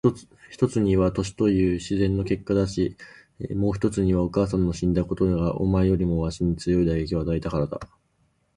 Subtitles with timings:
[0.49, 2.97] 一つには年という自然の結果だし、
[3.51, 7.79] もう一つにはお母さんの死んだことがお前よりもわしに強い打撃を与えたからだ。